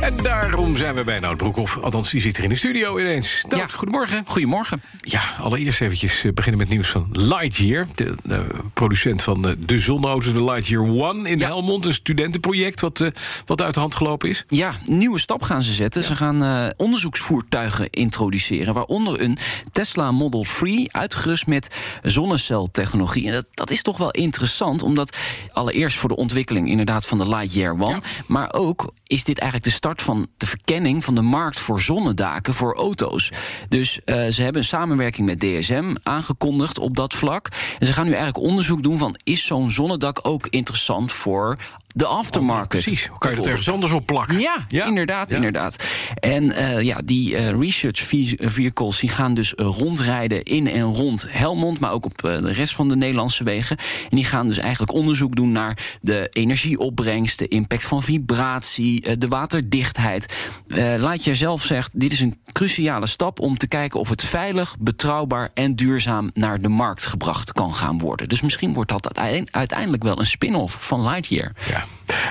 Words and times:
En 0.00 0.16
daarom 0.22 0.76
zijn 0.76 0.94
we 0.94 1.04
bij 1.04 1.18
Nout 1.20 1.36
Broekhoff. 1.36 1.78
Althans, 1.78 2.10
die 2.10 2.20
zit 2.20 2.36
er 2.36 2.42
in 2.42 2.48
de 2.48 2.54
studio 2.54 2.98
ineens. 2.98 3.44
Nout, 3.48 3.70
Ja. 3.70 3.76
goedemorgen. 3.76 4.22
Goedemorgen. 4.26 4.82
Ja, 5.00 5.22
allereerst 5.38 5.80
eventjes 5.80 6.24
eh, 6.24 6.32
beginnen 6.32 6.60
met 6.60 6.68
nieuws 6.68 6.88
van 6.88 7.08
Lightyear. 7.12 7.86
De, 7.94 8.14
de 8.22 8.44
producent 8.74 9.22
van 9.22 9.42
de, 9.42 9.64
de 9.64 9.78
zonneauto's, 9.78 10.32
de 10.32 10.44
Lightyear 10.44 10.82
One 10.82 11.28
in 11.28 11.38
Ja. 11.38 11.46
Helmond. 11.46 11.84
Een 11.84 11.94
studentenproject 11.94 12.80
wat, 12.80 13.00
eh, 13.00 13.08
wat 13.46 13.62
uit 13.62 13.74
de 13.74 13.80
hand 13.80 13.94
gelopen 13.94 14.28
is. 14.28 14.44
Ja, 14.48 14.72
nieuwe 14.86 15.18
stap 15.18 15.42
gaan 15.42 15.62
ze 15.62 15.72
zetten. 15.72 16.04
Ze 16.04 16.16
gaan 16.16 16.42
eh, 16.42 16.66
onderzoeksvoertuigen 16.76 17.90
introduceren. 17.90 18.74
Waaronder 18.74 19.20
een 19.20 19.38
Tesla 19.72 20.10
Model 20.10 20.44
3, 20.58 20.92
uitgerust 20.92 21.46
met 21.46 21.68
zonneceltechnologie. 22.02 23.26
En 23.26 23.32
dat, 23.32 23.46
dat 23.50 23.70
is 23.70 23.82
toch 23.82 23.96
wel 23.96 24.10
interessant, 24.10 24.82
omdat 24.82 25.16
allereerst 25.52 25.96
voor 25.98 26.08
de 26.08 26.16
ontwikkeling 26.16 26.68
inderdaad 26.68 27.06
van 27.06 27.18
de 27.18 27.28
Lightyear 27.28 27.72
One. 27.80 28.00
Maar 28.26 28.52
ook 28.52 28.92
is 29.06 29.24
dit 29.24 29.38
eigenlijk 29.38 29.70
de 29.70 29.76
start 29.84 30.02
van 30.02 30.28
de 30.36 30.46
verkenning 30.46 31.04
van 31.04 31.14
de 31.14 31.22
markt 31.22 31.58
voor 31.58 31.80
zonnedaken 31.80 32.54
voor 32.54 32.74
auto's. 32.74 33.30
Dus 33.68 34.04
eh, 34.04 34.26
ze 34.26 34.42
hebben 34.42 34.60
een 34.60 34.68
samenwerking 34.68 35.26
met 35.26 35.40
DSM 35.40 35.94
aangekondigd 36.02 36.78
op 36.78 36.96
dat 36.96 37.14
vlak. 37.14 37.48
En 37.78 37.86
ze 37.86 37.92
gaan 37.92 38.04
nu 38.04 38.12
eigenlijk 38.12 38.46
onderzoek 38.46 38.82
doen 38.82 38.98
van 38.98 39.16
is 39.24 39.46
zo'n 39.46 39.70
zonnedak 39.70 40.18
ook 40.22 40.46
interessant 40.46 41.12
voor 41.12 41.56
de 41.96 42.06
aftermarket. 42.06 42.68
Precies. 42.68 43.06
Hoe 43.06 43.18
kan 43.18 43.30
je 43.30 43.36
dat 43.36 43.44
bijvoorbeeld. 43.44 43.46
ergens 43.48 43.68
anders 43.74 43.92
op 43.92 44.06
plakken? 44.06 44.38
Ja, 44.68 44.86
inderdaad, 44.86 45.30
Ja. 45.30 45.36
inderdaad. 45.36 45.84
En 46.14 46.50
eh, 46.52 46.80
ja, 46.82 46.98
die 47.04 47.36
eh, 47.36 47.48
research 47.60 47.98
ve- 48.00 48.36
vehicles 48.40 48.98
die 48.98 49.08
gaan 49.08 49.34
dus 49.34 49.54
eh, 49.54 49.66
rondrijden 49.66 50.42
in 50.42 50.66
en 50.70 50.82
rond 50.82 51.26
Helmond, 51.28 51.78
maar 51.78 51.90
ook 51.92 52.04
op 52.04 52.24
eh, 52.24 52.36
de 52.42 52.52
rest 52.52 52.74
van 52.74 52.88
de 52.88 52.96
Nederlandse 52.96 53.44
wegen. 53.44 53.76
En 54.10 54.16
die 54.16 54.24
gaan 54.24 54.46
dus 54.46 54.58
eigenlijk 54.58 54.92
onderzoek 54.92 55.36
doen 55.36 55.52
naar 55.52 55.96
de 56.00 56.28
energieopbrengst, 56.30 57.38
de 57.38 57.48
impact 57.48 57.84
van 57.84 58.02
vibratie, 58.02 59.02
eh, 59.02 59.14
de 59.18 59.28
waterdichtheid. 59.28 60.34
Eh, 60.68 60.94
laat 60.98 61.24
je 61.24 61.34
zelf 61.34 61.62
zegt, 61.62 62.00
dit 62.00 62.12
is 62.12 62.20
een 62.20 62.38
cruciale 62.52 63.06
stap 63.06 63.40
om 63.40 63.56
te 63.58 63.66
kijken 63.68 64.00
of 64.00 64.08
het 64.08 64.24
veilig, 64.24 64.76
betrouwbaar 64.80 65.50
en 65.54 65.74
duurzaam 65.76 66.30
naar 66.32 66.60
de 66.60 66.68
markt 66.68 67.06
gebracht 67.06 67.52
kan 67.52 67.74
gaan 67.74 67.98
worden. 67.98 68.28
Dus 68.28 68.40
misschien 68.42 68.72
wordt 68.72 68.90
dat 68.90 69.18
uiteindelijk 69.50 70.02
wel 70.02 70.18
een 70.20 70.26
spin-off 70.26 70.86
van 70.86 71.02
Lightyear. 71.02 71.52
Ja. 71.68 71.83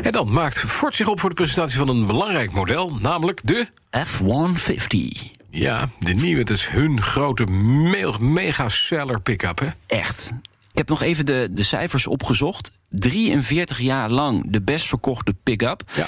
En 0.04 0.12
dan 0.12 0.32
maakt 0.32 0.60
Ford 0.60 0.96
zich 0.96 1.08
op 1.08 1.20
voor 1.20 1.30
de 1.30 1.36
presentatie 1.36 1.78
van 1.78 1.88
een 1.88 2.08
belangrijk 2.08 2.52
model, 2.52 2.98
namelijk 3.02 3.42
de. 3.44 3.68
F-150. 4.06 5.32
Ja, 5.50 5.90
de 6.00 6.14
nieuwe, 6.14 6.40
het 6.40 6.50
is 6.50 6.68
hun 6.68 7.02
grote 7.02 7.46
me- 7.46 8.14
mega-seller 8.20 9.22
pick-up, 9.22 9.60
hè? 9.60 9.68
Echt. 9.86 10.32
Ik 10.72 10.78
heb 10.80 10.90
nog 10.90 11.02
even 11.02 11.26
de, 11.26 11.48
de 11.52 11.64
cijfers 11.64 12.08
opgezocht. 12.08 12.72
43 12.90 13.80
jaar 13.80 14.10
lang 14.10 14.44
de 14.48 14.62
best 14.62 14.88
verkochte 14.88 15.36
pick-up. 15.44 15.84
Ja. 15.96 16.08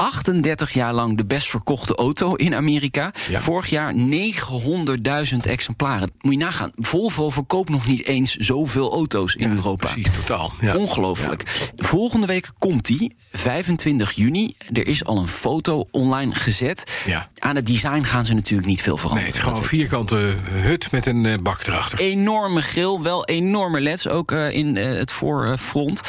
38 0.00 0.72
jaar 0.72 0.92
lang 0.94 1.16
de 1.16 1.24
best 1.24 1.48
verkochte 1.50 1.94
auto 1.94 2.34
in 2.34 2.54
Amerika. 2.54 3.12
Ja. 3.28 3.40
Vorig 3.40 3.70
jaar 3.70 3.94
900.000 3.94 5.36
exemplaren. 5.40 6.10
Moet 6.20 6.32
je 6.32 6.38
nagaan. 6.38 6.72
Volvo 6.76 7.30
verkoopt 7.30 7.68
nog 7.68 7.86
niet 7.86 8.04
eens 8.04 8.34
zoveel 8.36 8.92
auto's 8.92 9.34
in 9.34 9.50
Europa. 9.56 9.86
Precies, 9.90 10.10
totaal. 10.14 10.52
Ja. 10.60 10.76
Ongelooflijk. 10.76 11.70
Volgende 11.76 12.26
week 12.26 12.48
komt 12.58 12.86
die, 12.86 13.14
25 13.32 14.12
juni. 14.12 14.54
Er 14.72 14.86
is 14.86 15.04
al 15.04 15.16
een 15.18 15.28
foto 15.28 15.84
online 15.90 16.34
gezet. 16.34 16.84
Ja. 17.06 17.28
Aan 17.38 17.56
het 17.56 17.66
design 17.66 18.02
gaan 18.02 18.24
ze 18.24 18.34
natuurlijk 18.34 18.68
niet 18.68 18.82
veel 18.82 18.92
Nee, 18.94 19.00
veranderen. 19.02 19.26
het 19.32 19.36
is 19.38 19.42
gewoon 19.44 19.62
een 19.62 19.68
vierkante 19.68 20.36
hut 20.50 20.90
met 20.90 21.06
een 21.06 21.26
eh, 21.26 21.38
bak 21.42 21.66
erachter. 21.66 21.98
enorme 21.98 22.62
grill, 22.62 22.98
wel 23.02 23.24
enorme 23.24 23.80
leds 23.80 24.08
ook 24.08 24.32
eh, 24.32 24.50
in 24.50 24.76
eh, 24.76 24.98
het 24.98 25.12
voorfront. 25.12 26.00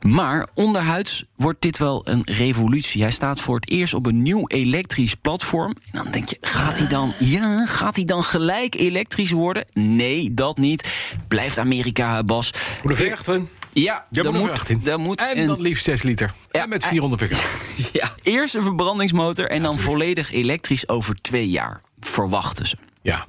Maar 0.00 0.48
onderhuids 0.54 1.24
wordt 1.36 1.62
dit 1.62 1.78
wel 1.78 2.02
een 2.04 2.22
revolutie. 2.24 3.02
Hij 3.02 3.10
staat 3.10 3.40
voor 3.40 3.54
het 3.56 3.70
eerst 3.70 3.94
op 3.94 4.06
een 4.06 4.22
nieuw 4.22 4.46
elektrisch 4.46 5.14
platform. 5.14 5.68
En 5.92 6.02
dan 6.02 6.10
denk 6.10 6.28
je, 6.28 6.36
gaat 6.40 6.78
hij 6.78 6.88
dan, 6.88 7.12
ja, 7.18 7.66
gaat 7.66 7.96
hij 7.96 8.04
dan 8.04 8.22
gelijk 8.24 8.74
elektrisch 8.74 9.30
worden? 9.30 9.64
Nee, 9.72 10.34
dat 10.34 10.58
niet. 10.58 10.88
Blijft 11.28 11.58
Amerika, 11.58 12.22
Bas. 12.24 12.50
Moet 12.82 12.90
er 12.92 12.96
vechten. 12.98 13.48
Ja, 13.72 14.06
Ja, 14.10 14.22
dan 14.22 14.32
moet 14.32 14.42
er 14.42 14.48
moet, 14.48 14.58
vechten. 14.58 14.84
dan 14.84 15.00
moet 15.00 15.20
En 15.20 15.46
dan 15.46 15.60
liefst 15.60 15.84
6 15.84 16.02
liter. 16.02 16.32
Ja, 16.50 16.62
en 16.62 16.68
met 16.68 16.82
en- 16.82 16.88
400 16.88 17.22
pk. 17.22 17.36
ja, 17.92 18.10
eerst 18.22 18.54
een 18.54 18.62
verbrandingsmotor 18.62 19.50
en 19.50 19.62
dan 19.62 19.78
volledig 19.78 20.32
elektrisch 20.32 20.88
over 20.88 21.14
twee 21.20 21.48
jaar. 21.48 21.80
Verwachten 22.00 22.66
ze. 22.66 22.76
Ja, 23.02 23.26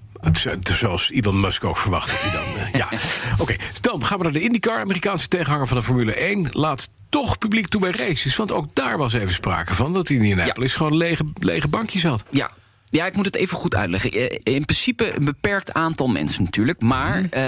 zoals 0.63 1.11
Elon 1.11 1.39
Musk 1.39 1.63
ook 1.63 1.77
verwacht 1.77 2.07
dat 2.09 2.21
hij 2.21 2.31
dan... 2.31 2.65
eh, 2.65 2.73
ja, 2.73 2.89
oké. 3.43 3.55
Dan 3.81 4.05
gaan 4.05 4.17
we 4.17 4.23
naar 4.23 4.33
de 4.33 4.41
IndyCar. 4.41 4.79
Amerikaanse 4.79 5.27
tegenhanger 5.27 5.67
van 5.67 5.77
de 5.77 5.83
Formule 5.83 6.13
1. 6.13 6.47
Laat 6.51 6.89
toch 7.09 7.37
publiek 7.37 7.67
toe 7.67 7.81
bij 7.81 7.91
races. 7.91 8.35
Want 8.35 8.51
ook 8.51 8.75
daar 8.75 8.97
was 8.97 9.13
even 9.13 9.33
sprake 9.33 9.75
van... 9.75 9.93
dat 9.93 10.07
hij 10.07 10.17
in 10.17 10.23
Indianapolis 10.23 10.73
gewoon 10.73 10.97
lege, 10.97 11.23
lege 11.39 11.67
bankjes 11.67 12.03
had. 12.03 12.23
Ja. 12.29 12.49
Ja, 12.91 13.05
ik 13.05 13.15
moet 13.15 13.25
het 13.25 13.35
even 13.35 13.57
goed 13.57 13.75
uitleggen. 13.75 14.11
Eh, 14.11 14.37
In 14.55 14.65
principe 14.65 15.15
een 15.15 15.25
beperkt 15.25 15.73
aantal 15.73 16.07
mensen 16.07 16.43
natuurlijk. 16.43 16.81
Maar 16.81 17.15
Mhm. 17.21 17.25
eh, 17.31 17.43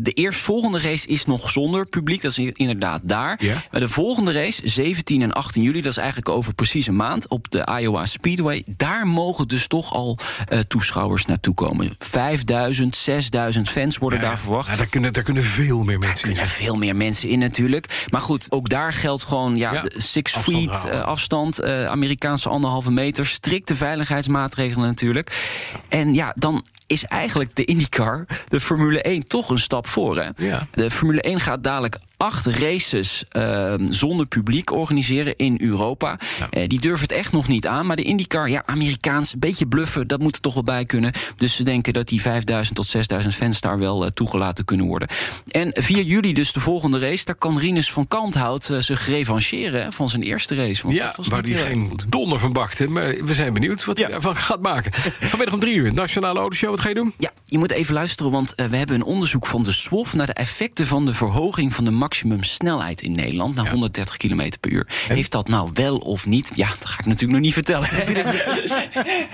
de 0.00 0.12
eerstvolgende 0.12 0.78
race 0.80 1.06
is 1.06 1.24
nog 1.24 1.50
zonder 1.50 1.86
publiek. 1.86 2.22
Dat 2.22 2.38
is 2.38 2.50
inderdaad 2.52 3.00
daar. 3.04 3.36
Ja. 3.44 3.54
Maar 3.70 3.80
de 3.80 3.88
volgende 3.88 4.32
race, 4.32 4.62
17 4.68 5.22
en 5.22 5.32
18 5.32 5.62
juli... 5.62 5.80
dat 5.80 5.90
is 5.90 5.96
eigenlijk 5.96 6.28
over 6.28 6.54
precies 6.54 6.86
een 6.86 6.96
maand... 6.96 7.28
op 7.28 7.50
de 7.50 7.68
Iowa 7.80 8.06
Speedway. 8.06 8.62
Daar 8.76 9.06
mogen 9.06 9.48
dus 9.48 9.66
toch 9.66 9.92
al 9.92 10.18
eh, 10.48 10.58
toeschouwers 10.58 11.26
naartoe 11.26 11.54
komen. 11.54 11.94
5000, 11.98 12.96
6000 12.96 13.68
fans 13.70 13.98
worden 13.98 14.20
daar 14.20 14.38
verwacht. 14.38 14.68
Ja, 14.70 14.76
daar, 14.76 14.86
kunnen, 14.86 15.12
daar 15.12 15.22
kunnen 15.22 15.42
veel 15.42 15.84
meer 15.84 15.98
mensen 15.98 16.22
Er 16.24 16.28
in. 16.28 16.34
kunnen 16.34 16.50
veel 16.52 16.76
meer 16.76 16.96
mensen 16.96 17.28
in 17.28 17.38
natuurlijk. 17.38 18.06
Maar 18.10 18.20
goed, 18.20 18.52
ook 18.52 18.68
daar 18.68 18.92
geldt 18.92 19.22
gewoon 19.22 19.56
ja, 19.56 19.80
de 19.80 19.92
six 19.96 20.34
afstand 20.34 20.76
feet 20.80 20.90
afstand. 21.02 21.62
Amerikaanse 21.64 22.48
anderhalve 22.48 22.90
meter. 22.90 23.26
Strikte 23.26 23.74
veiligheidsmaatregelen 23.74 24.87
natuurlijk. 24.88 25.56
En 25.88 26.14
ja, 26.14 26.32
dan 26.36 26.64
is 26.88 27.04
eigenlijk 27.04 27.54
de 27.54 27.64
IndyCar, 27.64 28.26
de 28.48 28.60
Formule 28.60 29.02
1, 29.02 29.26
toch 29.26 29.50
een 29.50 29.58
stap 29.58 29.86
voor. 29.86 30.16
Hè? 30.16 30.28
Ja. 30.36 30.66
De 30.72 30.90
Formule 30.90 31.20
1 31.20 31.40
gaat 31.40 31.62
dadelijk 31.62 31.98
acht 32.16 32.46
races 32.46 33.24
eh, 33.28 33.74
zonder 33.88 34.26
publiek 34.26 34.72
organiseren 34.72 35.36
in 35.36 35.56
Europa. 35.60 36.18
Eh, 36.50 36.68
die 36.68 36.80
durven 36.80 37.02
het 37.02 37.12
echt 37.12 37.32
nog 37.32 37.48
niet 37.48 37.66
aan. 37.66 37.86
Maar 37.86 37.96
de 37.96 38.02
IndyCar, 38.02 38.50
ja, 38.50 38.62
Amerikaans, 38.66 39.32
een 39.32 39.38
beetje 39.38 39.66
bluffen, 39.66 40.06
dat 40.06 40.20
moet 40.20 40.34
er 40.34 40.40
toch 40.40 40.54
wel 40.54 40.62
bij 40.62 40.84
kunnen. 40.84 41.12
Dus 41.36 41.56
ze 41.56 41.62
denken 41.62 41.92
dat 41.92 42.08
die 42.08 42.20
5000 42.20 42.76
tot 42.76 42.86
6000 42.86 43.34
fans 43.34 43.60
daar 43.60 43.78
wel 43.78 44.04
eh, 44.04 44.10
toegelaten 44.10 44.64
kunnen 44.64 44.86
worden. 44.86 45.08
En 45.48 45.70
4 45.74 46.02
juli 46.02 46.32
dus 46.32 46.52
de 46.52 46.60
volgende 46.60 46.98
race. 46.98 47.24
Daar 47.24 47.34
kan 47.34 47.58
Rinus 47.58 47.92
van 47.92 48.08
Kanthout 48.08 48.70
eh, 48.70 48.78
zich 48.78 49.06
revancheren 49.06 49.82
hè, 49.82 49.92
van 49.92 50.08
zijn 50.08 50.22
eerste 50.22 50.54
race. 50.54 50.82
Want 50.82 50.94
Ja, 50.94 51.06
dat 51.06 51.16
was 51.16 51.28
waar 51.28 51.42
hij 51.42 51.52
erg 51.52 51.62
geen 51.62 52.00
donder 52.08 52.38
van 52.38 52.52
bakte. 52.52 52.88
Maar 52.88 53.24
we 53.24 53.34
zijn 53.34 53.52
benieuwd 53.52 53.84
wat 53.84 53.98
hij 53.98 54.08
daarvan 54.08 54.36
gaat 54.36 54.62
maken. 54.62 54.92
Vanmiddag 55.20 55.54
om 55.54 55.60
drie 55.60 55.74
uur, 55.74 55.94
Nationale 55.94 56.38
Autoshow. 56.38 56.77
Wat 56.78 56.86
ga 56.86 56.92
je 56.92 57.00
doen? 57.00 57.14
Ja, 57.16 57.30
je 57.44 57.58
moet 57.58 57.70
even 57.70 57.94
luisteren, 57.94 58.32
want 58.32 58.54
eh, 58.54 58.66
we 58.66 58.76
hebben 58.76 58.96
een 58.96 59.02
onderzoek 59.02 59.46
van 59.46 59.62
de 59.62 59.72
SWOF... 59.72 60.14
naar 60.14 60.26
de 60.26 60.32
effecten 60.32 60.86
van 60.86 61.04
de 61.04 61.14
verhoging 61.14 61.74
van 61.74 61.84
de 61.84 61.90
maximumsnelheid 61.90 63.02
in 63.02 63.12
Nederland... 63.12 63.54
naar 63.54 63.70
130 63.70 64.16
km 64.16 64.52
per 64.60 64.70
uur. 64.70 64.86
Heeft 65.08 65.30
dat 65.30 65.48
nou 65.48 65.70
wel 65.74 65.96
of 65.96 66.26
niet? 66.26 66.50
Ja, 66.54 66.68
dat 66.68 66.88
ga 66.88 66.98
ik 66.98 67.06
natuurlijk 67.06 67.32
nog 67.32 67.40
niet 67.40 67.52
vertellen. 67.52 67.88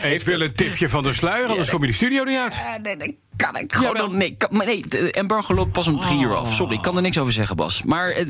Ik 0.15 0.22
wil 0.22 0.41
een 0.41 0.55
tipje 0.55 0.88
van 0.88 1.03
de 1.03 1.12
sluier, 1.12 1.47
anders 1.47 1.71
kom 1.71 1.81
je 1.81 1.87
de 1.87 1.93
studio 1.93 2.25
niet 2.25 2.38
uit. 2.38 2.62
Nee, 2.82 2.97
nee, 2.97 3.19
kan 3.36 3.56
ik 3.56 3.74
gewoon 3.74 4.16
nee, 4.16 4.34
kan, 4.36 4.48
maar 4.52 4.66
nee, 4.66 4.84
de 4.88 5.12
embargo 5.12 5.54
loopt 5.54 5.72
pas 5.72 5.86
om 5.86 6.00
drie 6.00 6.20
uur 6.20 6.34
af. 6.34 6.54
Sorry, 6.54 6.75
ik 6.75 6.82
kan 6.82 6.96
er 6.96 7.02
niks 7.02 7.19
over 7.19 7.32
zeggen, 7.32 7.56
Bas. 7.56 7.82
Maar 7.82 8.25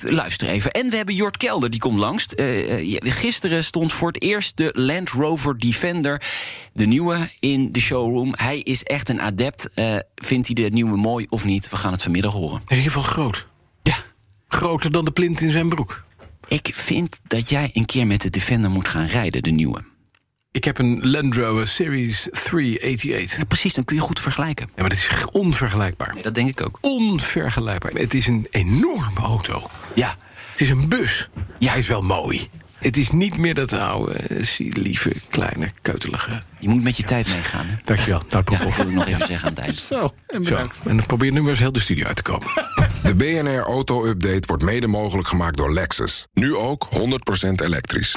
luister 0.00 0.48
even. 0.48 0.70
En 0.70 0.90
we 0.90 0.96
hebben 0.96 1.14
Jort 1.14 1.36
Kelder, 1.36 1.70
die 1.70 1.80
komt 1.80 1.98
langs. 1.98 2.26
Eh, 2.26 2.94
eh, 2.94 2.98
gisteren 3.00 3.64
stond 3.64 3.92
voor 3.92 4.08
het 4.08 4.22
eerst 4.22 4.56
de 4.56 4.70
Land 4.72 5.10
Rover 5.10 5.58
Defender, 5.58 6.22
de 6.72 6.86
nieuwe, 6.86 7.16
in 7.40 7.72
de 7.72 7.80
showroom. 7.80 8.34
Hij 8.36 8.58
is 8.58 8.82
echt 8.82 9.08
een 9.08 9.20
adept. 9.20 9.70
Eh, 9.74 9.96
vindt 10.14 10.46
hij 10.46 10.54
de 10.54 10.70
nieuwe 10.70 10.96
mooi 10.96 11.26
of 11.28 11.44
niet? 11.44 11.68
We 11.68 11.76
gaan 11.76 11.92
het 11.92 12.02
vanmiddag 12.02 12.32
horen. 12.32 12.60
Hij 12.64 12.76
is 12.76 12.76
in 12.76 12.76
ieder 12.76 12.92
geval 12.92 13.12
groot. 13.12 13.46
Ja. 13.82 13.96
Groter 14.48 14.92
dan 14.92 15.04
de 15.04 15.10
plint 15.10 15.40
in 15.40 15.50
zijn 15.50 15.68
broek. 15.68 16.04
Ik 16.48 16.70
vind 16.72 17.20
dat 17.26 17.48
jij 17.48 17.70
een 17.72 17.86
keer 17.86 18.06
met 18.06 18.20
de 18.20 18.30
Defender 18.30 18.70
moet 18.70 18.88
gaan 18.88 19.06
rijden, 19.06 19.42
de 19.42 19.50
nieuwe. 19.50 19.82
Ik 20.52 20.64
heb 20.64 20.78
een 20.78 21.10
Land 21.10 21.34
Rover 21.34 21.66
Series 21.66 22.28
388. 22.32 23.38
Ja, 23.38 23.44
precies, 23.44 23.74
dan 23.74 23.84
kun 23.84 23.96
je 23.96 24.02
goed 24.02 24.20
vergelijken. 24.20 24.66
Ja, 24.66 24.80
maar 24.80 24.88
dat 24.88 24.98
is 24.98 25.08
onvergelijkbaar. 25.32 26.14
Dat 26.22 26.34
denk 26.34 26.48
ik 26.48 26.62
ook. 26.66 26.78
Onvergelijkbaar. 26.80 27.92
Het 27.92 28.14
is 28.14 28.26
een 28.26 28.46
enorme 28.50 29.20
auto. 29.20 29.62
Ja, 29.94 30.16
Het 30.52 30.60
is 30.60 30.70
een 30.70 30.88
bus. 30.88 31.28
Ja, 31.58 31.70
hij 31.70 31.78
is 31.78 31.86
wel 31.88 32.02
mooi. 32.02 32.48
Het 32.78 32.96
is 32.96 33.10
niet 33.10 33.36
meer 33.36 33.54
dat 33.54 33.72
oude, 33.72 34.24
lieve, 34.58 35.12
kleine, 35.28 35.70
keutelige. 35.82 36.42
Je 36.60 36.68
moet 36.68 36.82
met 36.82 36.96
je 36.96 37.02
tijd 37.02 37.28
meegaan. 37.28 37.66
Hè? 37.66 37.74
Dankjewel. 37.84 38.22
Nou, 38.28 38.44
Ja, 38.50 38.58
dat 38.58 38.76
wil 38.76 38.86
ik 38.86 38.92
nog 38.94 39.06
even 39.06 39.26
zeggen 39.26 39.48
aan 39.48 39.54
het 39.54 39.58
eind. 39.62 39.74
Zo, 39.74 40.14
en 40.26 40.44
Zo, 40.44 40.50
bedankt. 40.50 40.80
en 40.86 40.96
dan 40.96 41.06
probeer 41.06 41.32
nu 41.32 41.40
maar 41.40 41.50
eens 41.50 41.58
heel 41.58 41.72
de 41.72 41.80
studio 41.80 42.06
uit 42.06 42.16
te 42.16 42.22
komen. 42.22 42.46
De 43.02 43.14
BNR 43.14 43.60
Auto 43.62 44.06
Update 44.06 44.46
wordt 44.46 44.62
mede 44.62 44.86
mogelijk 44.86 45.28
gemaakt 45.28 45.56
door 45.56 45.72
Lexus. 45.72 46.26
Nu 46.34 46.54
ook 46.54 46.88
100% 46.92 46.98
elektrisch. 47.64 48.16